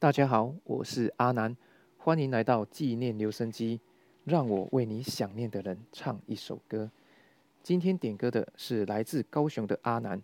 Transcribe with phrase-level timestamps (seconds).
[0.00, 1.56] 大家好，我是阿南，
[1.96, 3.80] 欢迎来到纪念留声机，
[4.22, 6.88] 让我为你想念的人唱一首歌。
[7.64, 10.22] 今天点歌的是来自高雄的阿南，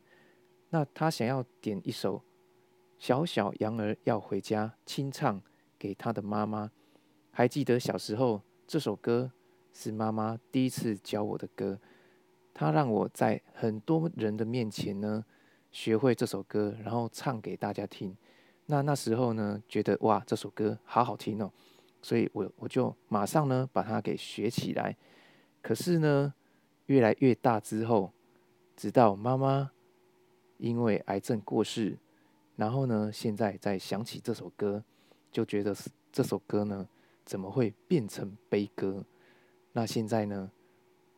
[0.70, 2.18] 那他想要点一首
[3.00, 5.42] 《小小羊儿要回家》，清唱
[5.76, 6.70] 给他的妈妈。
[7.32, 9.32] 还记得小时候，这首歌
[9.72, 11.80] 是妈妈第一次教我的歌，
[12.54, 15.24] 她让我在很多人的面前呢。
[15.72, 18.16] 学会这首歌，然后唱给大家听。
[18.66, 21.50] 那那时候呢，觉得哇，这首歌好好听哦，
[22.02, 24.96] 所以我我就马上呢把它给学起来。
[25.62, 26.34] 可是呢，
[26.86, 28.12] 越来越大之后，
[28.76, 29.70] 直到妈妈
[30.58, 31.98] 因为癌症过世，
[32.56, 34.82] 然后呢，现在再想起这首歌，
[35.30, 35.76] 就觉得
[36.12, 36.88] 这首歌呢
[37.24, 39.04] 怎么会变成悲歌？
[39.72, 40.50] 那现在呢，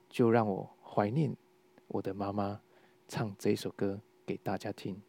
[0.08, 1.36] 就让我怀念
[1.88, 2.60] 我的妈妈，
[3.08, 4.00] 唱这首歌。
[4.26, 5.00] 给大家听。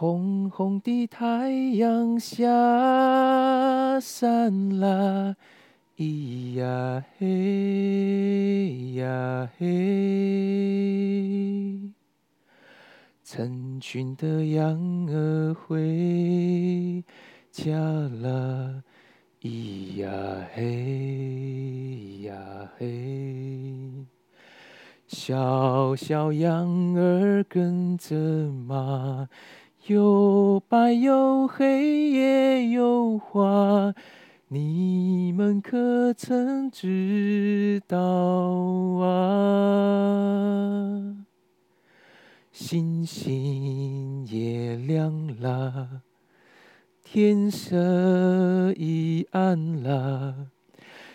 [0.00, 2.38] 红红的太阳下
[3.98, 5.34] 山啦，
[5.96, 9.66] 咿呀嘿呀嘿，
[13.24, 14.78] 成群的羊
[15.10, 17.02] 儿回
[17.50, 17.76] 家
[18.22, 18.80] 啦，
[19.42, 20.08] 咿呀
[20.54, 22.36] 嘿呀
[22.78, 24.06] 嘿。
[25.08, 28.14] 小小羊儿跟着
[28.68, 29.28] 妈，
[29.88, 33.94] 又白又黑也有花，
[34.48, 37.98] 你们可曾知道
[39.00, 39.16] 啊？
[42.52, 46.02] 星星也亮了，
[47.02, 47.74] 天色
[48.76, 50.48] 已暗了。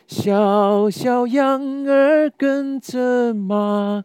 [0.08, 4.03] 小小羊儿跟着妈，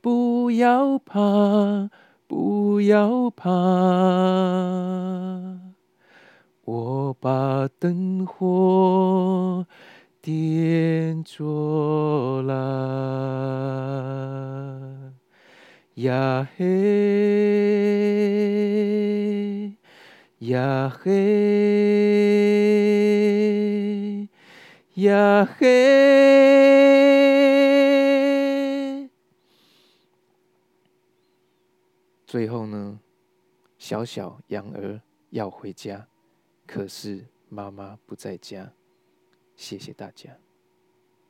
[0.00, 1.88] 不要怕，
[2.28, 3.50] 不要怕。
[6.64, 9.66] 我把灯火
[10.20, 12.54] 点着了，
[15.94, 16.66] 呀嘿，
[20.40, 22.28] 呀嘿。
[24.96, 26.77] 呀嘿！
[32.28, 33.00] 最后呢，
[33.78, 35.00] 小小羊儿
[35.30, 36.06] 要回家，
[36.66, 38.70] 可是妈妈不在家。
[39.56, 40.30] 谢谢大家。